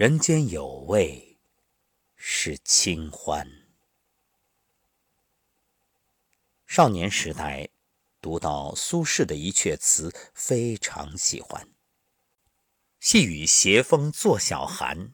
[0.00, 1.38] 人间有味
[2.16, 3.46] 是清欢。
[6.66, 7.68] 少年时代
[8.18, 11.68] 读到苏轼的一阙词，非常喜欢。
[12.98, 15.12] 细雨斜风作晓寒，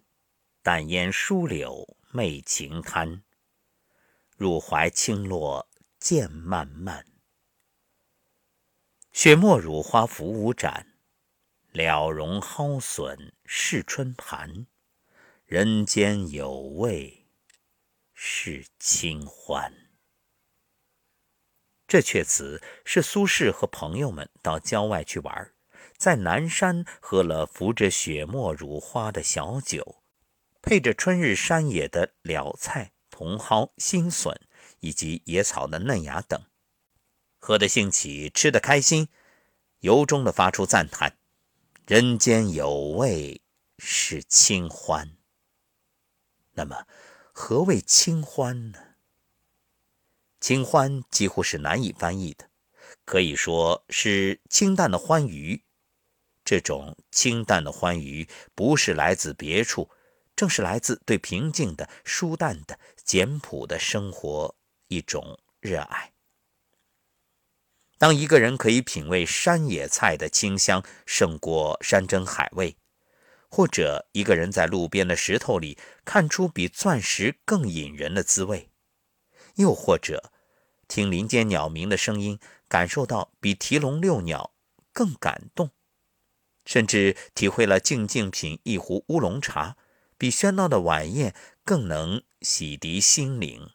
[0.62, 3.25] 淡烟疏柳媚晴滩。
[4.37, 5.68] 入怀轻落
[5.98, 7.05] 渐漫漫，
[9.11, 10.96] 雪沫乳花浮无盏，
[11.73, 14.68] 了容蒿笋是春盘。
[15.46, 17.29] 人间有味
[18.12, 19.72] 是清欢。
[21.86, 25.54] 这阙词是苏轼和朋友们到郊外去玩，
[25.96, 30.02] 在南山喝了浮着雪沫乳花的小酒，
[30.61, 34.36] 配着春日山野的了菜、茼蒿、新笋
[34.80, 36.42] 以及野草的嫩芽等，
[37.38, 39.06] 喝得兴起，吃得开心，
[39.78, 41.16] 由衷的发出赞叹
[41.86, 43.41] ：“人间有味
[43.78, 45.16] 是清欢。”
[46.56, 46.86] 那么，
[47.33, 48.78] 何谓清欢呢？
[50.40, 52.48] 清欢几乎是难以翻译的，
[53.04, 55.62] 可以说是清淡的欢愉。
[56.44, 59.90] 这种清淡的欢愉，不是来自别处，
[60.34, 64.54] 正是来自对平静的、舒淡的、简朴的生活
[64.88, 66.14] 一种热爱。
[67.98, 72.76] 当一个人可以品味山野菜的清香胜过山珍海味。
[73.56, 78.68] 或者一个人在路边的石头里看出比钻石更引人的滋味，
[79.54, 80.30] 又或者
[80.86, 84.52] 听林间鸟鸣的声音，感受到比提笼遛鸟
[84.92, 85.70] 更感动，
[86.66, 89.78] 甚至体会了静静品一壶乌龙茶，
[90.18, 93.70] 比喧闹的晚宴更能洗涤心灵，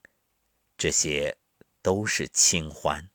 [0.77, 1.39] 这些
[1.81, 3.09] 都是清欢。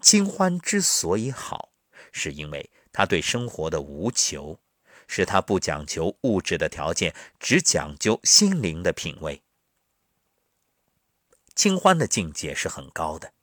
[0.00, 1.72] 清欢之所以好，
[2.10, 2.72] 是因为。
[2.96, 4.58] 他对生活的无求，
[5.06, 9.42] 使他不讲求物质的条件，只讲究心灵的品味。
[11.54, 13.34] 清欢的境界是很高的，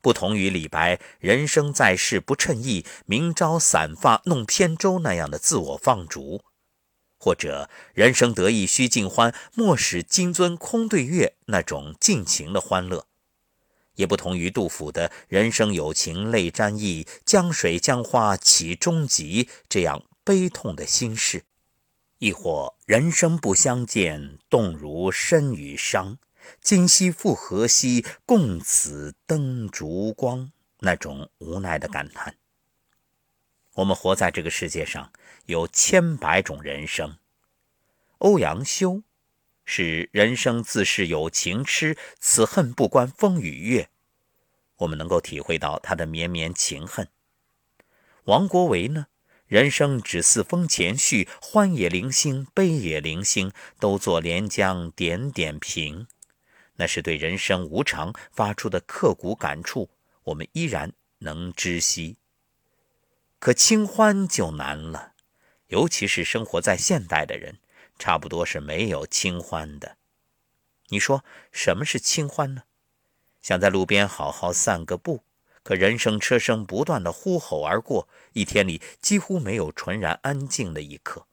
[0.00, 6.42] 不同于李白“人生在世不称意，明朝散发弄扁舟”那样的自我放逐，
[7.20, 13.06] 或者“人生得意须尽欢，莫使金樽空对月”那种尽情的欢乐。
[13.96, 21.44] 也不同于杜甫的“人生有情泪沾衣，江水江花起终极”这样悲痛的心事，
[22.18, 26.18] 亦或“人生不相见，动如身与伤，
[26.60, 32.36] 今夕复何夕，共此灯烛光”那种无奈的感叹。
[33.74, 35.12] 我们活在这个世界上，
[35.46, 37.18] 有千百种人生。
[38.18, 39.02] 欧阳修。
[39.66, 43.90] 是人生自是有情痴，此恨不关风与月。
[44.76, 47.08] 我们能够体会到他的绵绵情恨。
[48.24, 49.08] 王国维呢？
[49.46, 56.06] 人生只似风前絮，欢也零星，悲也零星，都作连江点点平。
[56.76, 59.88] 那是对人生无常发出的刻骨感触，
[60.24, 62.16] 我们依然能知悉。
[63.38, 65.12] 可清欢就难了，
[65.68, 67.58] 尤其是生活在现代的人。
[67.98, 69.96] 差不多是没有清欢的。
[70.88, 72.62] 你说什么是清欢呢？
[73.42, 75.22] 想在路边好好散个步，
[75.62, 81.26] 可人声车声不断的呼吼而过，一天里几乎没有纯然安静的一刻。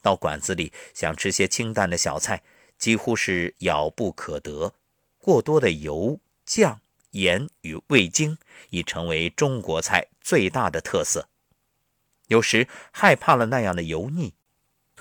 [0.00, 2.42] 到馆子里想吃些清淡的小菜，
[2.76, 4.74] 几乎是遥不可得。
[5.18, 6.80] 过多的油、酱、
[7.12, 8.36] 盐与味精
[8.70, 11.28] 已成为中国菜最大的特色。
[12.28, 14.34] 有时害怕了那样的油腻。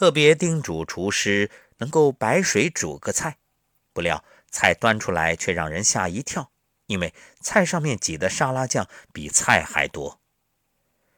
[0.01, 3.37] 特别叮嘱厨师能够白水煮个菜，
[3.93, 6.49] 不料菜端出来却让人吓一跳，
[6.87, 10.19] 因为菜上面挤的沙拉酱比菜还多。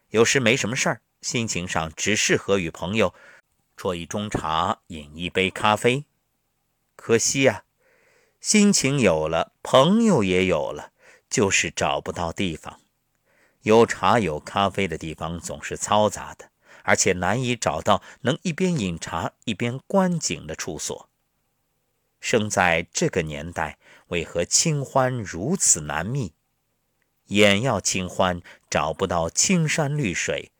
[0.09, 3.13] 有时没什么事儿，心情上只适合与朋友
[3.77, 6.03] 啜一盅茶，饮一杯咖啡。
[6.97, 7.63] 可惜呀，
[8.41, 10.91] 心情有了，朋友也有了，
[11.29, 12.81] 就是找不到地方。
[13.61, 16.49] 有茶有咖啡的地方总是嘈杂的。
[16.83, 21.09] 而且难以找到能一边饮茶一边观景的处所。
[22.19, 23.78] 生在这个年代，
[24.08, 26.34] 为何清欢如此难觅？
[27.28, 30.52] 眼要清欢，找不到青山绿水；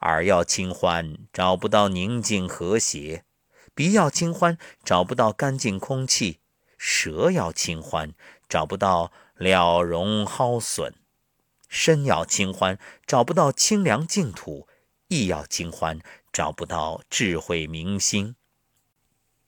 [0.00, 3.22] 耳要清欢，找不到宁静和谐；
[3.74, 6.38] 鼻要清欢，找不到干净空气；
[6.76, 8.14] 舌要清欢，
[8.48, 10.92] 找不到了容蒿笋；
[11.68, 14.68] 身要清欢，找不到清凉净土。
[15.08, 15.98] 亦要清欢，
[16.30, 18.36] 找不到智慧明心。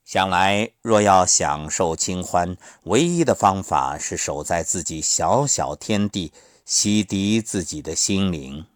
[0.04, 6.32] 想来，若要享受清欢，唯一的方法是守在自己小小天地，
[6.64, 8.66] 洗涤自己的心灵。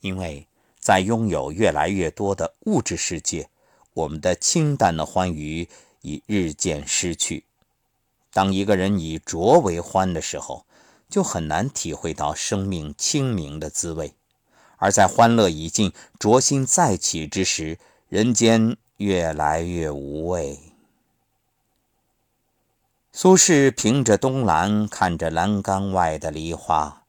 [0.00, 0.46] 因为
[0.80, 3.50] 在拥有越来越多的物质世界，
[3.92, 5.68] 我们的清淡的欢愉
[6.00, 7.44] 已日渐失去。
[8.32, 10.64] 当一个人以浊为欢的时候，
[11.10, 14.14] 就很难体会到生命清明的滋味；
[14.78, 17.78] 而在欢乐已尽、浊心再起之时，
[18.08, 20.58] 人间越来越无味。
[23.12, 27.02] 苏轼凭着东栏，看着栏杆外的梨花，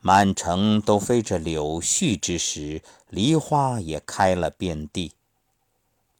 [0.00, 2.80] 满城都飞着柳絮之时，
[3.10, 5.12] 梨花也开了遍地。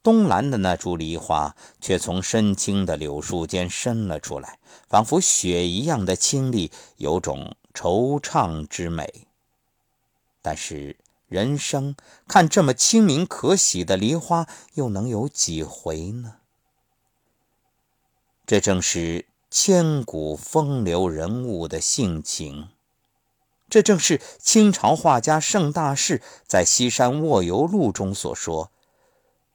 [0.02, 4.58] 东栏的那株梨花，却从深青的柳树间伸了出来，
[4.88, 9.27] 仿佛雪一样的清丽，有种惆怅之美。
[10.40, 10.96] 但是
[11.26, 11.94] 人生
[12.26, 16.36] 看这么清明可喜的梨花，又能有几回呢？
[18.46, 22.68] 这正是千古风流人物的性情，
[23.68, 28.72] 这正是清朝画家盛大士在《西山卧游录》中所说。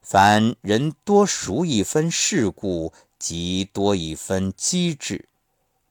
[0.00, 5.24] 凡人多熟一分世故，即多一分机智；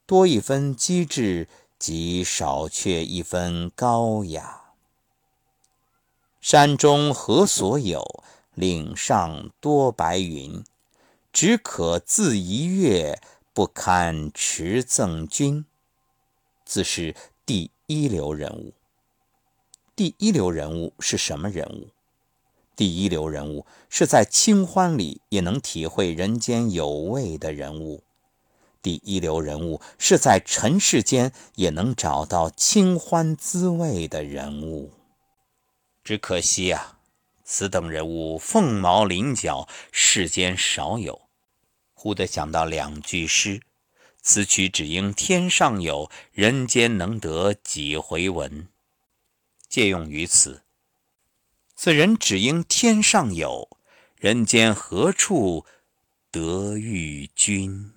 [0.06, 1.48] 多一分机智，
[1.78, 4.63] 即少却一分高雅。
[6.46, 8.22] 山中何所有？
[8.54, 10.62] 岭上多白云。
[11.32, 13.18] 只可自怡悦，
[13.54, 15.64] 不堪持赠君。
[16.66, 18.74] 自是第一流人物。
[19.96, 21.88] 第一流人物是什么人物？
[22.76, 28.02] 第一流人物是在清欢里也能体会人间有味的人物，
[28.82, 34.90] 第一流人物是在尘世间也能找到清欢滋味的人物。
[36.04, 36.98] 只可惜啊，
[37.42, 41.22] 此等人物凤毛麟角，世间少有。
[41.94, 43.62] 忽地想到两句诗
[44.20, 48.68] ：“此曲只应天上有，人间能得几回闻。”
[49.66, 50.64] 借用于此。
[51.74, 53.78] 此人只应天上有，
[54.18, 55.64] 人间何处
[56.30, 57.93] 得遇君？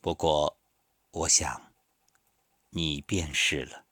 [0.00, 0.56] 不过，
[1.10, 1.72] 我想，
[2.70, 3.84] 你便是了。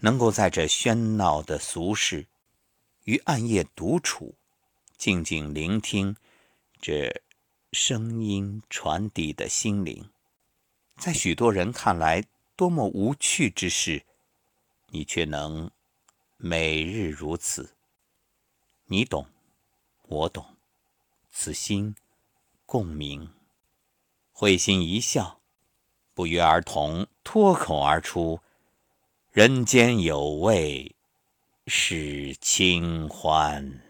[0.00, 2.26] 能够在这喧闹的俗世，
[3.04, 4.34] 于暗夜独处，
[4.96, 6.16] 静静聆听
[6.80, 7.22] 这。
[7.72, 10.10] 声音传递的心灵，
[10.96, 12.24] 在许多人看来
[12.56, 14.04] 多么无趣之事，
[14.88, 15.70] 你却能
[16.36, 17.76] 每日如此。
[18.86, 19.24] 你懂，
[20.02, 20.56] 我懂，
[21.30, 21.94] 此心
[22.66, 23.32] 共鸣。
[24.40, 25.40] 会心一笑，
[26.14, 28.40] 不约而同脱口而出
[29.32, 30.96] ：“人间有味
[31.66, 33.82] 是清欢。”